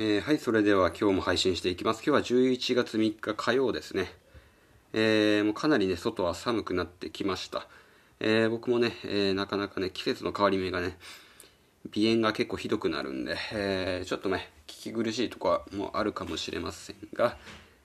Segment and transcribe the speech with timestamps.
[0.00, 2.02] えー、はい、それでは今日も配信していきます。
[2.04, 4.12] 今日は11月3日火曜ですね。
[4.92, 7.68] えー、もうかなりね、外は寒くなってきました。
[8.18, 10.98] えー、僕もね、え、なかなかね、季節の変わり目がね、
[11.94, 17.36] 鼻炎が結構ひどくなるんで、え、ちょっとね、聞き苦しいところもあるかもしれませんが、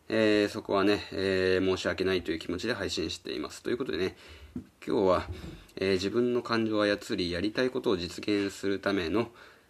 [0.07, 3.61] え、そこはね、え、申し訳ないという気持ちで配信しています。
[3.61, 4.17] ということでね、
[4.83, 5.27] 今日は、
[5.75, 9.29] え、自分の感情を操り、やりたいことを実現するための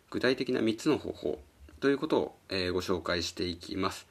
[0.10, 1.40] 具体的な3つの方法
[1.80, 4.06] ということを、えー、ご紹介していきます。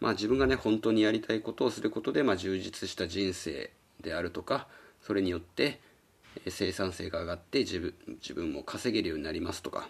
[0.00, 4.66] まあ、自分がね、本当にやりたいことをすることで、まあ、充実した人生であるとか、
[5.00, 5.80] それによって、
[6.44, 9.88] え、生産性が上がって自分自分も稼げるようになりますとか、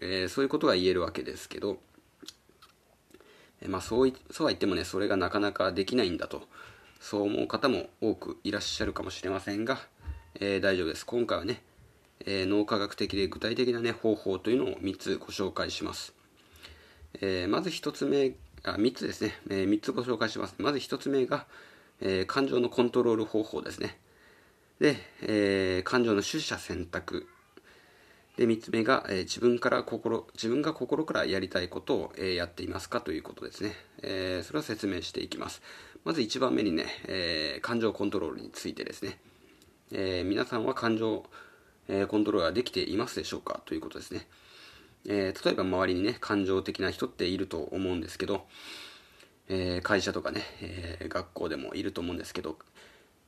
[0.00, 1.78] えー、そういうことが言えるわけですけど、
[3.62, 6.42] えー、まあ、そういそうは言ってもね、それがなかなかできないんだと、
[7.00, 9.78] そう思う方も多くいらっしゃるかもしれませんが、
[10.40, 11.06] え大丈夫です。
[11.06, 11.62] 今回はね、
[12.26, 16.17] え脳科学的で具体的な、ね、方法というのを3つご紹介します。
[17.14, 18.32] えー、まず1つ目
[18.64, 20.54] あ3つですね、えー、3つご紹介します。
[20.58, 21.46] まず1つ目が、
[22.00, 23.98] えー、感情のコントロール方法ですね。
[24.80, 27.26] で、え、感情の取捨選択。
[28.36, 35.60] で3つ目が、え、自分から心自分が心からやりたいことを、え、やっていますかということですね、え、それを説明していきます。
[36.04, 39.18] まず1番目にね、え、感情コントロールについてですね、
[39.90, 41.24] え、皆さんは感情、
[41.88, 44.28] え、コントロールはできていますでしょうかということですね、
[45.06, 48.46] えー、例えば周りにね、感情的な人っていると思うんですけど、
[49.48, 52.58] えー、会社とかね、えー、学校でもいると思うんですけど、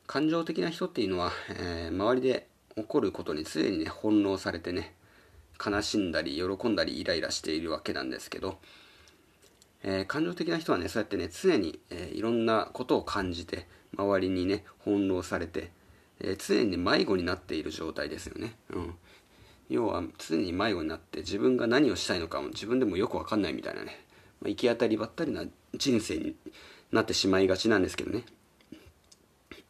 [0.06, 4.94] 感情的な人っていうのは、え周りで起こることに常にね、翻弄されてね、
[5.64, 8.58] 悲しんだり、喜んだり、イライラしているわけなんですけど、
[9.84, 15.70] え感情的な人はね、そうやってね、常に、えいろんなことを感じて、周りにね、翻弄されて、
[16.18, 18.56] え常に、ね、迷子になっている状態ですよね。
[18.70, 18.94] うん
[19.70, 24.04] 要は常に迷子になって自分が何をしたいのかも自分でもよく分かんないみたいなね、
[24.42, 26.34] まあ、行き当たりばったりな人生に
[26.90, 28.24] なってしまいがちなんですけどね。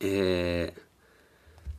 [0.01, 0.81] えー、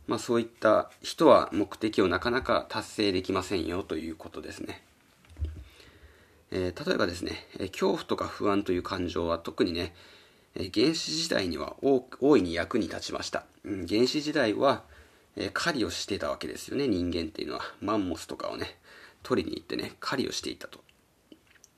[0.06, 4.84] まあそういった人は目的をなかなか達成できませんよということですね。
[6.52, 9.96] えー、例えばですね、え恐怖とか不安という感情は特にね、
[10.54, 14.84] え原始時代には大いに役に立ちました、うん、原始時代は
[15.36, 17.62] えー、狩りをしてたわけですよね、人間っていうのは。
[17.82, 18.78] マンモスとかをね、
[19.24, 20.84] 取りに行ってね、狩りをしていたと。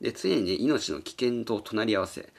[0.02, 2.30] で、常にね、命の危険と隣り合わせ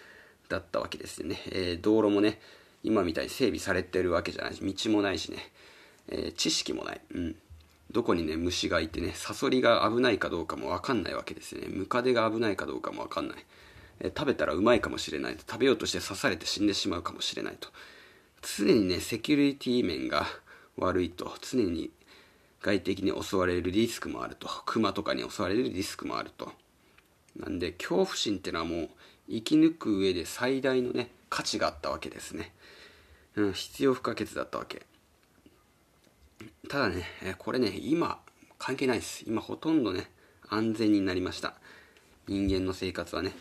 [0.48, 1.40] だったわけですよね。
[1.46, 2.40] えー、道路もね、
[2.82, 5.38] 今みたいに整備されてるわけじゃないし、道もないしね、
[6.08, 7.00] えー、知識もない。
[7.14, 7.36] うん。
[7.90, 11.68] どこにね、虫がいてね、サソリが危ないかどうかもわかんないわけですよね。
[11.68, 13.46] ムカデが危ないかどうかもわかんない。
[14.00, 15.36] えー、食べたらうまいかもしれない。
[15.38, 17.68] 食べようとして刺されて死んでしまうかもしれないと。
[18.42, 20.26] 常にね、セキュリティ面が
[20.76, 21.90] 悪いと常に
[22.60, 26.52] 外敵に襲われるリスクもあると熊とかに襲われるリスクもあると。
[27.36, 28.88] なんで恐怖心ってのはもう
[29.28, 32.52] 生き抜く上で最大のね価値があったわけですね、
[33.34, 34.82] うん、必要不可欠だったわけ。
[36.68, 37.04] ただね
[37.38, 38.20] これね今
[38.58, 39.24] 関係ないです。
[39.26, 40.10] 今ほとんどね
[40.48, 41.54] 安全になりました。
[42.28, 43.32] 人間の生活はね。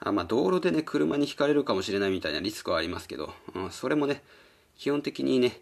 [0.00, 4.22] あまあ道路でね車にひかれるかもしれないみたいなリスクはありますけど、うん、それもね
[4.76, 5.60] 基本的にね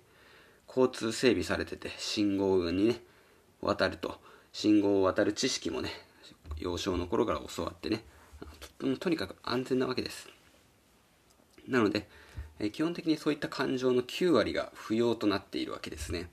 [0.74, 3.00] 交通整備されてて信号にね
[3.60, 4.18] 渡ると
[4.52, 5.90] 信号を渡る知識もね
[6.56, 8.02] 幼少の頃から教わってね
[8.78, 10.28] ととにかく安全なわけです。
[11.68, 12.08] なので、
[12.58, 16.28] え基本的にそういった感情の9割が不要となっているわけですね。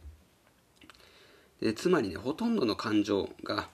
[1.62, 3.68] でつまりねほとんどの感情が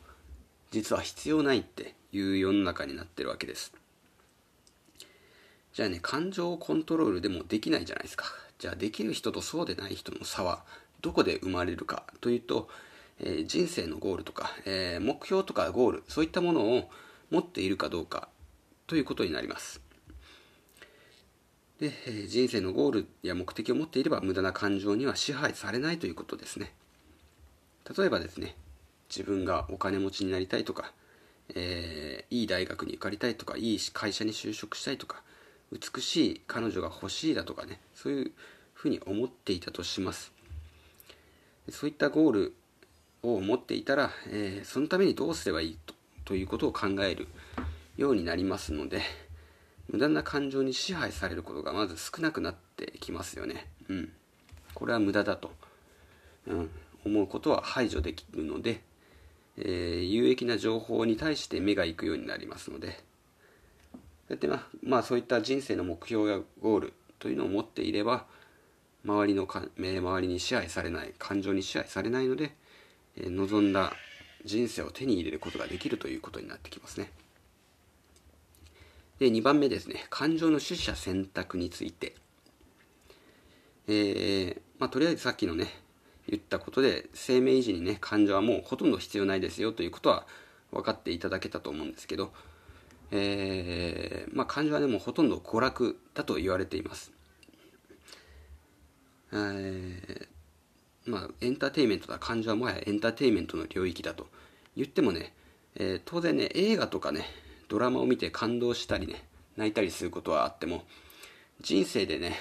[0.71, 3.73] 実は必要ないっていう世の中になってるわけです。
[5.73, 8.25] じゃあね感情をコントロールでもできないじゃないですか。
[8.59, 10.63] じゃあできる人とそうでない人の差は
[11.01, 12.69] どこで生まれるかというと、
[13.19, 16.89] えー、人生のゴールとか、えー、目標とかゴールそういったものを
[17.31, 18.29] 持っているかどうか
[18.87, 19.81] ということになります。
[21.79, 26.73] で、えー、人生のゴールや目的を持っていれば無駄な感情には支配されないということですね。
[27.97, 28.55] 例えばですね
[29.09, 30.91] 自分がお金持ちになりたいとか、
[31.53, 35.21] えー、いい大学に受かりたいとかいい会社に就職したいとか
[35.71, 38.31] 美しい彼女が欲しいだとかねそういう
[38.73, 40.31] ふうに思っていたとします。
[41.69, 42.55] そういったゴール
[43.23, 45.95] を持っていたら、えー、そのためにどうすればいいと
[46.25, 47.27] ということを考える
[47.97, 49.01] ようになりますので
[49.87, 53.67] 無駄な感情に支配されることがまず少なくなってきますよね。
[53.87, 54.11] うん。
[54.73, 55.51] これは無駄だと、
[56.47, 56.69] うん、
[57.05, 58.81] 思うことは排除できるので、
[59.57, 62.99] えー、有益な情報に対して目が行くようになりますので
[64.29, 68.25] でまあ、まあ、そういった人生の目標やゴールというのを持っていれば
[69.05, 72.55] 周りのか周りに支配されない感情に支配されないので、
[73.17, 73.93] えー、望んだ
[74.43, 77.11] 人生を手に入れることができるということになってきますね、
[79.19, 80.05] で2番目ですね。
[80.09, 82.15] 感情の取捨選択について。
[83.87, 85.67] えー、まあ、とりあえずさっきのね
[86.27, 90.25] 言ったことで生命維持にね感情はもうほとんど必要ないですよということは
[90.71, 92.33] 分かっていただけたと思うんですけど、
[93.11, 94.04] えー、
[94.35, 97.11] まあ、感情はねもうほとんど娯楽だと言われています、
[99.31, 100.27] えー、
[101.05, 104.27] まあ、エンターテインメントだ感情はもはやエンターテインメントの領域だと
[104.75, 105.33] 言ってもね、
[105.75, 107.25] えー、当然ね映画とかね
[107.69, 109.23] ドラマを見て感動したりね
[109.57, 110.83] 泣いたりすることはあっても
[111.61, 112.35] 人生でね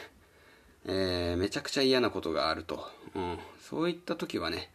[0.86, 4.70] えー、めちゃくちゃ嫌なことがあると、うん、そういった時はね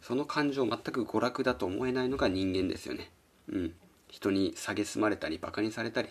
[0.00, 3.10] その感情を全く娯楽だと思えないのが人間ですよね、
[3.48, 3.74] うん、
[4.08, 6.08] 人に蔑まれたりバカにされたり、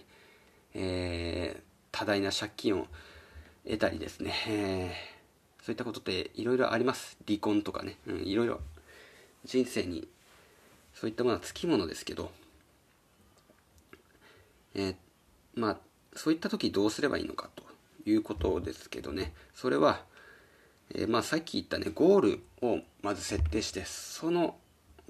[0.74, 2.88] えー、多大な借金を
[3.66, 7.18] 得たりですね、えー、そういったことっていろいろあります。
[7.28, 8.60] 離婚とかね、うん、いろいろ
[9.46, 10.08] 人生に
[10.94, 12.32] そういったものはつきものですけど、
[14.76, 14.96] えー、
[15.56, 15.78] まあ
[16.16, 17.64] そういった時どうすればいいのかと
[18.10, 19.34] いうことですけどね。
[19.54, 20.04] それは、
[20.94, 24.56] えー、まあさっき言ったねゴールをまず設定してその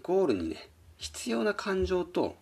[0.04, 2.36] ゴールにね必要な感情と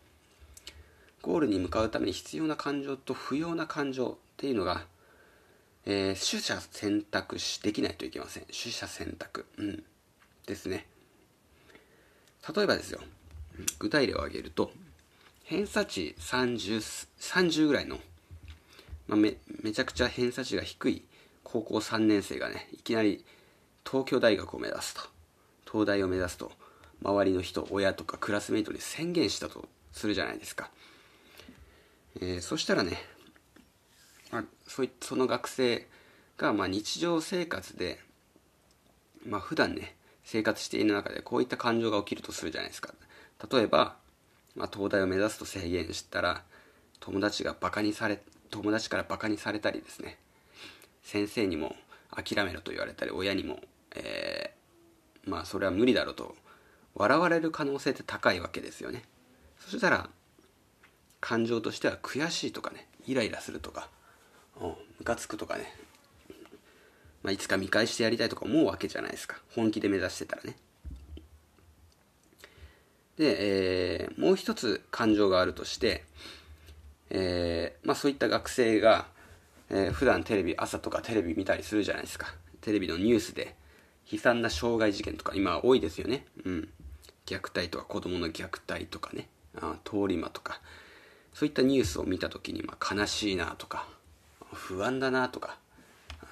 [1.30, 4.82] ゴールに向かうために必要な感情と不要な感情っていうのが、
[5.86, 8.44] えー、取捨選択しできないといけません。
[8.46, 9.46] 取捨選択。
[9.60, 9.84] うん。
[10.48, 10.88] ですね。
[12.56, 13.00] 例えばですよ。
[13.78, 14.72] 具体例を挙げると
[15.44, 18.00] 偏差値 30, 30ぐらいの
[19.08, 21.04] まあ、めめちゃくちゃ偏差値が低い
[21.44, 23.26] 高校3年生がねいきなり
[23.86, 25.02] 東京大学を目指すと
[25.70, 26.52] 東大を目指すと
[27.04, 30.70] 周りの人親とかクラスメイトに宣言したとするじゃないですか、
[32.18, 32.98] えー、そしたらね、
[34.32, 35.88] まあ、そいその学生
[36.38, 38.00] がまあ日常生活で
[39.26, 42.94] まあ普段ね生活している中でこういった感情が起きるとするじゃないですか。
[43.52, 43.96] 例えば、
[44.56, 46.44] まあ、東大を目指すと宣言したら
[47.00, 50.18] 友達がバカにされ友達からバカにされたりですね。
[51.04, 51.76] 先生にも
[52.12, 53.60] 諦めろと言われたり親にも、
[53.96, 56.36] えー、まあそれは無理だろうと
[56.96, 59.04] 笑われる可能性って高いわけですよね。
[59.60, 60.10] そしたら
[61.20, 63.90] 感情としては悔しいとかねイライラするとか
[64.60, 65.74] ムカつくとかね、
[67.24, 69.38] まあ、いつか見返してやりたいとか思うわけじゃないですか。
[69.56, 70.58] 本気で目指してたらね。
[73.18, 76.04] で、えー、もう一つ感情があるとして
[77.10, 79.08] えー、まあ、そういった学生が、
[79.70, 82.34] えー、普段テレビ朝とかテレビ見たりするじゃないですか。
[82.62, 83.56] テレビのニュースで
[84.12, 86.26] 悲惨な傷害事件とか今多いですよね。
[86.46, 86.70] うん。
[87.26, 89.28] 虐待とか子供の虐待とかね。
[89.60, 90.62] あ通り魔とか。
[91.34, 93.88] そういったニュースを見た時に、まあ、悲しいなとか
[94.54, 95.58] 不安だなとか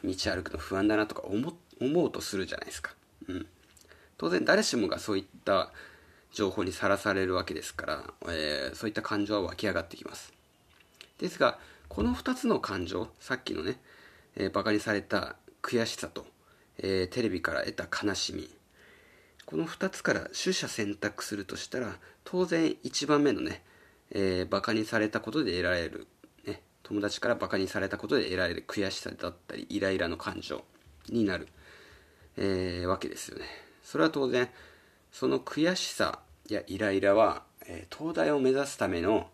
[0.03, 2.93] 道歩くの不安だなとか思思うとするじゃないですか、
[3.27, 3.45] うん、
[4.17, 5.71] 当然誰しもがそういった
[6.31, 10.33] 情報にさらされるわけですから、えー、そういった感情は湧き上がってきます。
[11.19, 13.79] ですがこの2つの感情さっきのね、
[14.35, 16.25] えー、バカにされた悔しさと、
[16.77, 18.49] えー、テレビから得た悲しみ
[19.45, 23.63] この2つから取捨選択するとしたら当然1番目のね、
[24.11, 26.07] えー、バカにされたことで得られる、
[26.45, 30.63] ね、友達からバカにされたことで得られる悔しさだったりイライラの感情
[31.09, 31.47] になる、
[32.37, 33.45] えー、わけですよね。
[33.83, 34.49] それは当然
[35.11, 36.19] その悔しさ
[36.49, 39.29] やイライラは、えー、東大を目指すための、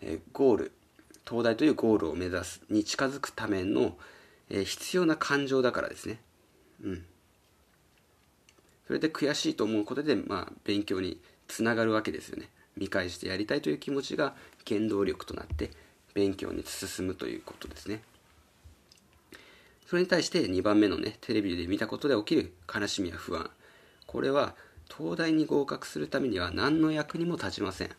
[0.00, 0.72] え、ゴール。
[1.28, 3.96] 東大というゴールを目指すに近づくための、
[4.48, 6.20] え、必要な感情だからですね。
[6.82, 7.06] うん。
[8.86, 12.48] それで悔しいと思うことで、まあ、勉強につながるわけですよね。
[12.76, 14.34] 見返してやりたいという気持ちが
[14.66, 15.70] 原動力となって
[16.14, 18.02] 勉強に進むということですね
[19.86, 23.50] それに対して2番目のねテレビで見たことで起きる悲しみや不安
[24.06, 24.54] これは
[24.94, 27.90] 東大に合格するためには何の役にも立ちません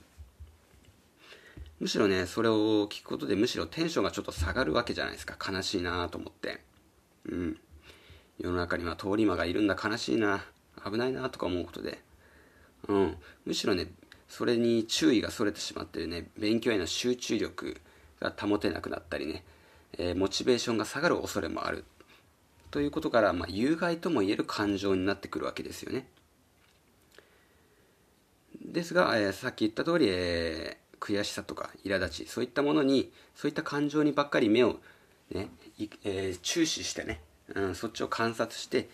[1.80, 5.38] むしろね、それを聞くことでむしろテンションがちょっと下がるわけじゃないですか。
[5.52, 6.60] 悲しいなと思って。
[7.30, 7.60] うん。
[8.40, 10.44] 世の中には通り魔がいるんだ、悲しいな、
[10.84, 12.00] 危ないなとか思うことで。
[12.88, 13.18] うん。
[13.46, 13.92] むしろね、
[14.28, 17.82] それに注意がそれてしまってね、勉強への集中力
[18.20, 19.44] が保てなくなったりね、
[19.98, 21.86] えー、モチベーションが下がる恐れもある。
[22.72, 26.08] ということから、まあ、有害とも言える感情になってくるわけですよね。
[28.66, 34.78] ですが、えー、さっき言った通り、えー悔しさとか苛立ちそういったものにそういった感情にばっかり目を
[35.32, 35.50] ね、
[36.04, 37.22] えー、注視してね、
[37.54, 38.90] うん、そっちを観察して、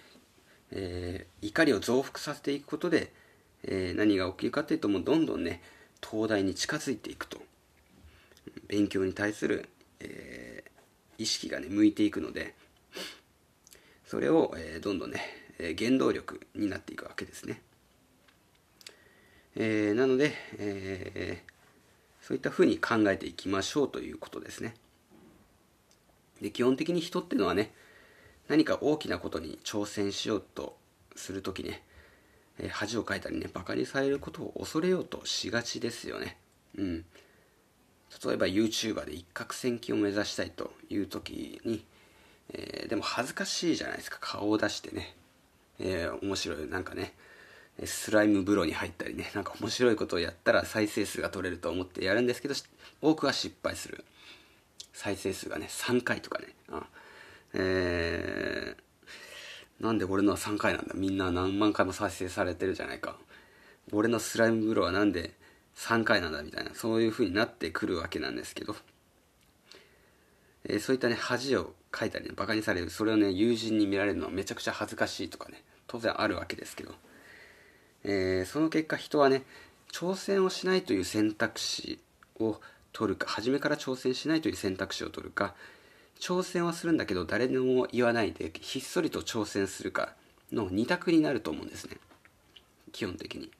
[0.71, 3.11] えー、怒りを増幅させていくことで、
[3.63, 5.61] えー、何が起きるかというともうどんどんね
[6.01, 7.41] 東大に近づいていくと。
[8.67, 10.63] 勉強に対する、え
[11.17, 12.55] 意識がね向いていくので
[14.05, 15.21] それを、えどんどんね、
[15.59, 17.61] え原動力になっていくわけですね、
[19.55, 21.43] えなので、え
[22.21, 24.73] そういったふうに考えていきましょうということですね。
[26.41, 27.71] で基本的に人っていうのはね
[28.47, 30.77] 何か大きなことに挑戦しようと
[31.15, 31.83] するときね、
[32.59, 36.37] え、恥をかいたりねバカにされることを恐れようとしがちですよね。
[36.77, 37.05] うん。
[38.25, 41.83] 例えば YouTuber で一攫千金を目指したいという時に、
[42.53, 44.17] えー、でも恥ずかしいじゃないですか。
[44.21, 45.15] 顔を出してね、
[45.79, 47.13] えー、面白いなんかね
[47.85, 52.53] スライム風呂に入ったりねなんか面白いことをやったら再生数が取れると思ってやるんですけど
[53.01, 54.05] 多くは失敗する。
[54.93, 56.49] 再生数がね3回とかね。
[56.71, 56.83] あ
[57.55, 58.83] えー、
[59.79, 60.93] なんで俺のは3回なんだ。
[60.95, 63.17] みんな何万回も再生されてるじゃないか。
[63.91, 65.33] 俺のスライム風呂はなんで
[65.75, 66.71] 3回なんだみたいな。
[66.73, 68.75] そういう風になってくるわけなんですけど、
[70.65, 72.89] えー、そういったね恥をかいたりねバカにされる。
[72.89, 76.93] それをね友人に見られるのはめちゃくちゃ恥ずかしいとかね当然あるわけですけど、
[78.03, 79.43] えー、その結果人はね
[79.91, 81.99] 挑戦をしないという選択肢
[82.39, 82.59] を
[82.93, 85.53] 取るか初めから挑戦しないという選択肢を取るか
[86.19, 90.13] 挑戦はするんだけど誰にも言わないでひっそりと挑戦するか
[90.51, 91.97] の2択になると思うんですね。
[92.91, 93.51] 基本的に、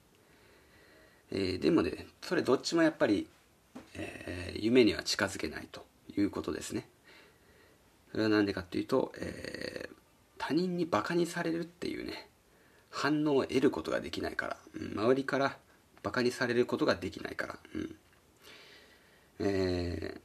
[1.32, 3.28] えー、でもねそれどっちもやっぱり、
[3.96, 6.88] えー、夢には近づけないということですね。
[8.12, 9.96] それは何でかっていうと、えー、
[10.38, 12.28] 他人にバカにされるっていうね
[12.92, 15.58] 反応を得ることができないから、うん、周りから
[16.04, 17.96] バカにされることができないから、うん。
[19.40, 20.22] えー、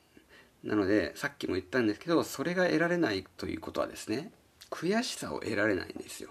[0.65, 4.31] なのでさっきも言ったんですけどそれが得られないということはですね
[4.71, 6.31] 悔しさを得られないんですよ。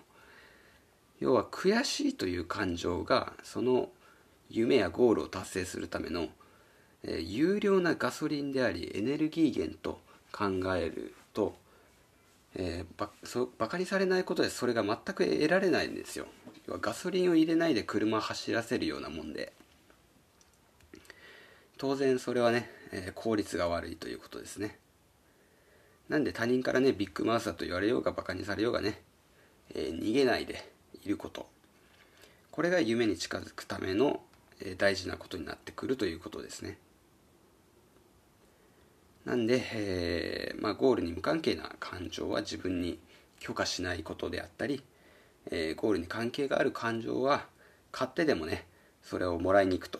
[1.19, 3.89] 要は悔しいという感情がその
[4.49, 6.27] 夢やゴールを達成するための、
[7.03, 9.99] えー、有料なガソリンでありエネルギー源と
[10.31, 11.55] 考えると、
[12.55, 16.27] えー、ばそバカにされないことでそれが全く得られないんですよ。
[16.67, 19.53] 要はガソリンを入れないで車を走らせるようなもんで。
[21.77, 24.79] 当然それはね、えー、効率が悪いということですね。
[26.09, 29.01] なんで他人からねビッグマウスだと言われようがバカにされようがね、
[29.73, 30.71] えー、逃げないで
[31.03, 31.47] いること。
[32.51, 34.21] これが夢に近づくための、
[34.61, 36.77] えー、大事なことになってくるということですね。
[39.25, 42.97] なんで、えーまあ、ゴールに無関係な感情は自分に
[43.39, 44.81] 許可しないことであったり、
[45.51, 47.45] えー、ゴールに関係がある感情は
[47.91, 48.65] 買ってでもね
[49.03, 49.99] それをもらいに行くと。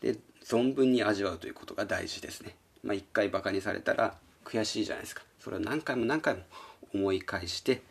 [0.00, 0.16] で
[0.48, 2.56] 存分に味わうということが大事ですね。
[2.82, 4.14] まあ、一回バカにされたら
[4.46, 5.22] 悔しいじゃないですか。
[5.40, 6.40] それを何回も何回も
[6.94, 7.82] 思い返して、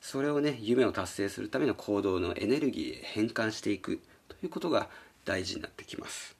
[0.00, 4.88] それをね、夢を達成するための行動のエネルギーへ変換していくということが
[5.24, 6.36] 大事になってきます。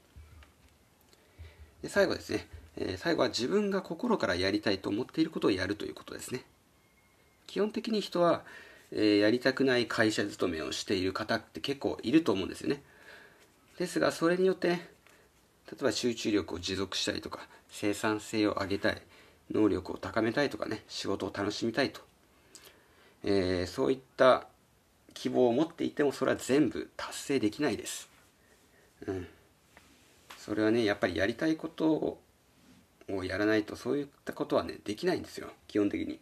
[1.82, 6.42] で最後ですね、えー、最後は自分が心からやりたいと思っていることをやるということですね。
[7.46, 8.42] 基本的に人は、
[8.90, 12.82] えー、やりたくない会社勤めをしている方って結構いると思うんですよね。
[13.78, 14.88] ですが、それによって、ね、
[15.74, 19.02] 例えば集中力を持続したりとか生産性を上げたい
[19.50, 22.00] 能力を高めたいとかね仕事を楽しみたいと、
[23.24, 24.46] えー、そういった
[25.14, 28.08] 希望を持っていてもそれは全部達成できないです、
[29.06, 29.26] うん、
[30.38, 35.48] それはねやっぱりやりたいことをやらないとそういったことはねできないんですよ。
[35.68, 36.18] 基本的に。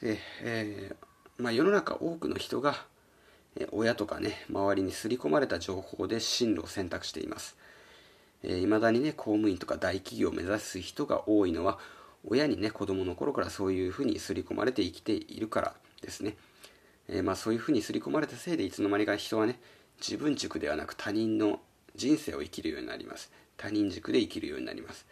[0.00, 2.86] で、えー、まあ、世の中多くの人が
[3.72, 7.56] 親とかね周りに刷り込まれた情報で進路を選択しています。
[8.42, 11.78] いま、えー、だにね公務員とか大企業を目指す人が多いのは
[12.28, 16.36] 親にね子供の頃からそういうふうに刷り込まれて生きているからですね、
[17.08, 19.58] えー、まあ、そういうふうに刷り込まれたせいでいつの間にか人はね
[20.00, 21.60] 自分軸ではなく他人の
[21.94, 23.32] 人生を生きるようになります。
[23.56, 25.06] 他人軸で生きるようになります、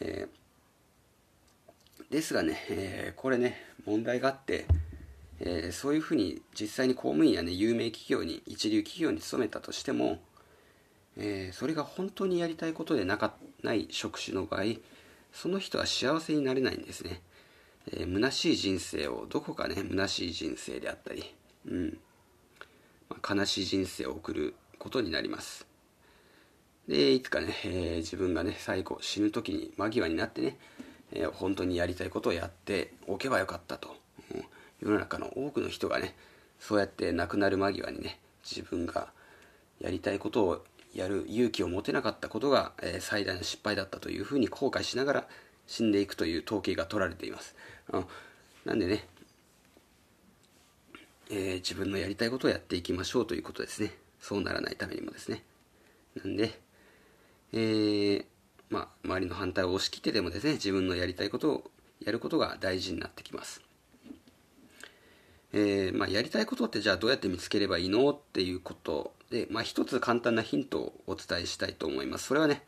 [0.00, 4.66] えー、ですがね、えこれね問題があって
[5.40, 10.18] えー、そういうふうに実際に公務員や、ね、有名企業に一流企業に勤めたとしても、
[11.16, 14.64] えー、それが本当にやりたいことでなかない職種の場合
[15.32, 17.22] その人は幸せになれないんですね、
[17.92, 21.24] えー、虚しい人生をどこかね虚しい人生であったり、
[21.66, 21.98] うん。
[23.08, 25.66] まあ、悲しい人生を送ることになります。
[26.88, 30.58] でいつかね、えー、自分がね最後死ぬ時に間際になってね、
[31.12, 33.94] えー、本当にやりたいことをやっておけばよかったと、
[34.80, 36.14] 世の中の多くの人がね
[36.58, 39.08] そうやって亡くなる間際にね自分が
[39.80, 45.28] やりたいことをやる勇気を持てなかったことが、えー、最大の失敗だったというふうに後悔しながら
[45.66, 47.54] 死んでいくという統計が取られています。
[47.92, 48.04] あ
[48.64, 49.06] なんでね、
[51.30, 53.92] えー、自分のやりたいことをやっていきましょうということですね。
[54.20, 55.44] そうならないためにもですね。
[56.16, 56.58] なんで、
[57.52, 58.24] えー、
[58.68, 61.70] まあ、周りの反対を押し切ってでもですね、自分のやりたいことを
[62.04, 63.62] やることが大事になってきます。
[65.52, 72.26] えー、まあ、やりたいことってじゃあどうやって見つければいいのっていうことで、まあ、一つ簡単なヒントをお伝えしたいと思います。
[72.26, 72.62] それはね、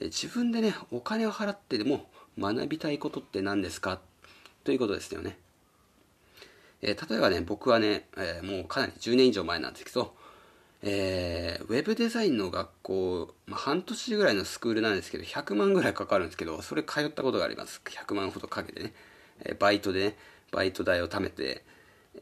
[0.00, 4.00] え自分でね、お金を払ってでも学びたいことって何ですか？
[4.64, 5.38] ということですよね。
[6.82, 10.14] えー、例えばね、僕はね、え、もうかなり10年以上前なんですけど、
[10.82, 17.80] えー、ウェブデザインの学校、まあ、半年ぐらいのスクールなんですけど、100万ぐらいかかるんですけど、それ通ったことがあります。
[17.84, 18.92] 100万ほどかけてね、
[19.44, 20.16] えバイトでね、
[20.52, 21.64] バイト代を貯めて、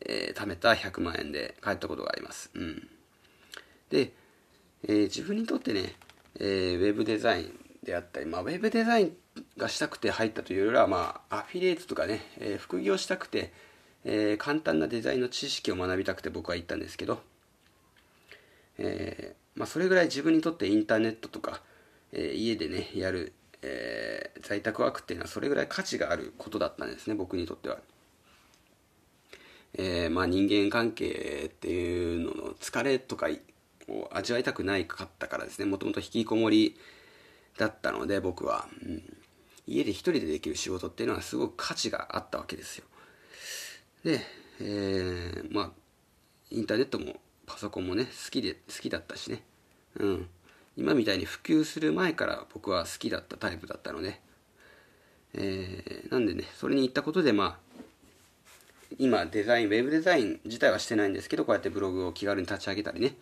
[0.01, 2.51] え貯めた100万円で帰ったことがあります。
[2.55, 2.89] うん。
[3.91, 4.13] で、
[4.89, 5.95] え自分にとってね、
[6.39, 9.17] えウェブデザインであったり、まあ、ウェブデザイン
[9.57, 13.53] がしたくて入ったというよりは、まあ、アフィリエイトとかね、え副業したくて、
[14.05, 17.21] えー、簡単なデザインの知識を学びたくて僕は行ったんですけど、
[18.79, 21.61] えー、まあ、それぐらい自分にとってインターネットとか、
[22.13, 27.79] えー、家でねやる、え在宅ワークっていうのはそれぐらい価値があることだったんですね僕にとっては。
[29.79, 33.29] えまあ、人間関係っていうのの疲れとか
[33.89, 35.67] を味わいたくないかったからですね。
[35.67, 36.77] もともと引きこもり
[37.59, 39.03] だったので僕は、うん、
[39.67, 42.85] 家で一人でできる仕事っていうのはすごく価値があったわけですよ。
[44.05, 44.21] で、
[44.61, 45.71] えー、まあ、
[46.51, 47.17] インターネットも
[47.47, 49.43] パソコンもね、好きで、好きだったしね。
[49.99, 50.29] うん。
[50.77, 54.21] 今みたいに普及する前から僕は好きだったタイプだったので、
[55.35, 57.66] えー、なんでね、それに行ったことで、まあ、
[58.99, 63.15] 今デザイン、ウェブデザイン自体はしてないんですけど、こうやってブログを気軽に立ち上げたりね、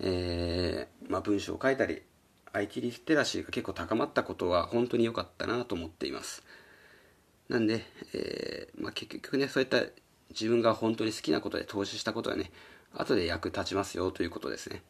[0.00, 2.02] えー、まあ、文章を書いたり、
[2.52, 6.42] IT リテラシーが結構高まったことは本当に良かったなと思っています。
[7.48, 9.82] なんで、えー、まあ、結局ね、そういった
[10.30, 12.50] 自分が本当に好きなことで投資したことはね、
[12.94, 14.82] 後で役立ちますよということですね。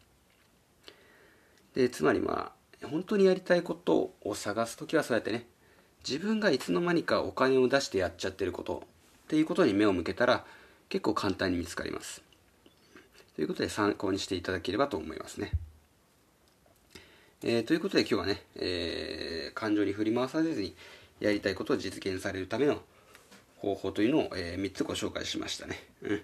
[1.75, 2.53] で、つまりま
[2.83, 5.47] あ、本当にやりたいことを探すときはそうやってね、
[6.09, 8.85] 自分がいつの間にかお金を出してやっちゃってること
[9.29, 10.47] っていうことに目を向けたら
[10.89, 12.23] 結構簡単に見つかります。
[13.37, 15.53] ということで参考にしていただければと思いますね。
[17.43, 20.75] えー、ということで今日はね、えー、感情に振り回されずに
[21.21, 22.81] やりたいことを実現されるための
[23.59, 25.79] 方法というのを、えー、3つご紹介しましたね。
[26.01, 26.23] うん。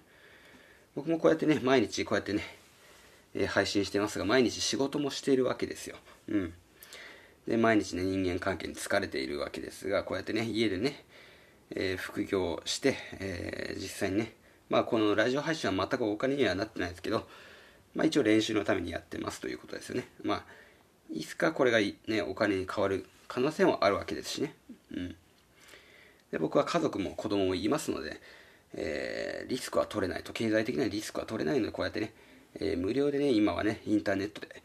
[0.95, 2.41] 僕もこうやってね、毎日こうやってね、
[3.35, 5.97] え、配信してますが、毎日仕事もしているわけですよ。
[6.27, 6.53] うん。
[7.47, 11.05] で、毎日ね、人間関係に疲れているわけですが、こうやってね、家でね、
[11.71, 14.33] えー、副業して、え実際にね、
[14.69, 17.27] まあこのラジオ配信は全くお金にはなってないですけど、
[17.95, 20.07] まあ一応練習のためにやってますということですよね。
[20.23, 20.43] まあ、
[21.11, 24.53] いつかこれがね、お金に変わる可能性もあるわけですしね。
[24.91, 25.15] うん、
[26.31, 28.19] で僕は家族も子供もいますので、
[28.73, 32.13] えー、リスクは取れないと経済的なリスクは取れないのでこうやってね、
[32.59, 34.61] えー、無料でね今はねインターネットで、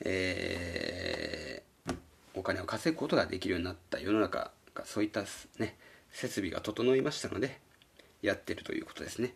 [0.00, 1.94] えー、
[2.34, 5.22] お金を稼ぐことができるようになった世の中がそういった
[5.58, 5.76] ね
[6.14, 7.60] 設備が整いましたので
[8.22, 9.34] やってるということですね。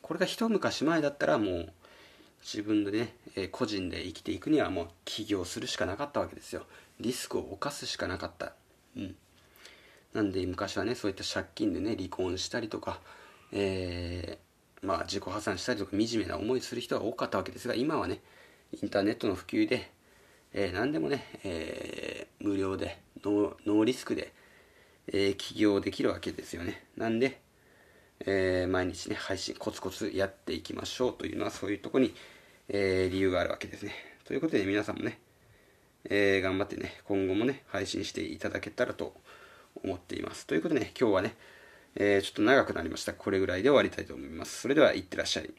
[0.00, 1.72] これが一昔前だったらもう
[2.42, 6.64] 自分でね、え個人で生きていくにはもう起業するしかなかったわけですよ。
[7.00, 8.54] リスクを冒すしかなかった。
[8.96, 9.16] うん。
[10.14, 13.00] なんで昔はねそういった借金でね離婚したりとか、
[13.52, 18.20] えー、まあ自己破産したりとか惨めな思いする人が多かったわけですが今はね
[18.72, 19.90] インターネットの普及で、
[20.52, 24.32] えー、何でもね、えー、無料でノーリスクで、
[25.08, 27.40] え、起業できるわけですよねなんで、
[28.20, 32.14] えー、毎日ね配信コツコツやっていきましょうというのはそういうとこに、
[32.68, 33.92] えー、理由があるわけですね
[34.24, 35.18] ということで皆さんもね、
[36.04, 39.14] えー、頑張ってね今後もね配信していただけたらと
[39.82, 40.46] 思っています。
[40.46, 41.34] ということでね、今日はね、
[41.96, 43.12] え、ちょっと長くなりました。
[43.12, 44.62] これぐらいで終わりたいと思います。
[44.62, 45.50] それでは、いってらっしゃい。